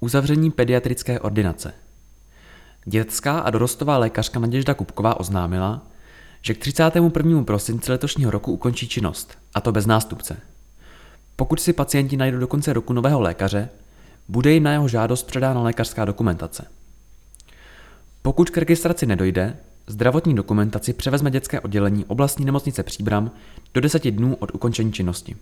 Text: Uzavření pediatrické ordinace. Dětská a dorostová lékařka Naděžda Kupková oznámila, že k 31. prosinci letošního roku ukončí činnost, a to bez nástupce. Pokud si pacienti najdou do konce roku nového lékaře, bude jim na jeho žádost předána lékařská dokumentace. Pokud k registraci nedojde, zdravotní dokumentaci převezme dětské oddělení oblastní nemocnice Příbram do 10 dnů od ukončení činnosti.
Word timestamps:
Uzavření 0.00 0.50
pediatrické 0.50 1.20
ordinace. 1.20 1.74
Dětská 2.84 3.38
a 3.38 3.50
dorostová 3.50 3.98
lékařka 3.98 4.40
Naděžda 4.40 4.74
Kupková 4.74 5.20
oznámila, 5.20 5.86
že 6.42 6.54
k 6.54 6.58
31. 6.58 7.42
prosinci 7.42 7.92
letošního 7.92 8.30
roku 8.30 8.52
ukončí 8.52 8.88
činnost, 8.88 9.38
a 9.54 9.60
to 9.60 9.72
bez 9.72 9.86
nástupce. 9.86 10.36
Pokud 11.36 11.60
si 11.60 11.72
pacienti 11.72 12.16
najdou 12.16 12.38
do 12.38 12.46
konce 12.46 12.72
roku 12.72 12.92
nového 12.92 13.20
lékaře, 13.20 13.68
bude 14.28 14.52
jim 14.52 14.62
na 14.62 14.72
jeho 14.72 14.88
žádost 14.88 15.22
předána 15.26 15.62
lékařská 15.62 16.04
dokumentace. 16.04 16.66
Pokud 18.22 18.50
k 18.50 18.58
registraci 18.58 19.06
nedojde, 19.06 19.56
zdravotní 19.86 20.34
dokumentaci 20.34 20.92
převezme 20.92 21.30
dětské 21.30 21.60
oddělení 21.60 22.04
oblastní 22.04 22.44
nemocnice 22.44 22.82
Příbram 22.82 23.30
do 23.74 23.80
10 23.80 24.10
dnů 24.10 24.34
od 24.34 24.54
ukončení 24.54 24.92
činnosti. 24.92 25.36